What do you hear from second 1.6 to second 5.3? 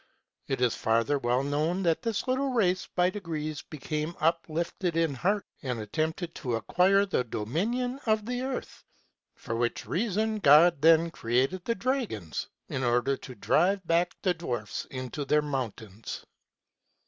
that this little race by degrees became uplifted in